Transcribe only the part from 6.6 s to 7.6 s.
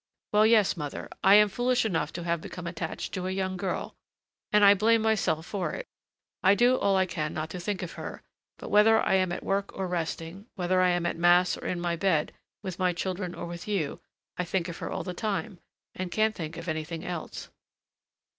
all I can not to